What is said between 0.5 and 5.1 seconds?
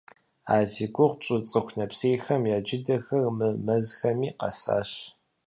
А зи гугъу тщӏы цӏыху нэпсейхэм я джыдэхэр мы мэзхэми къэсащ.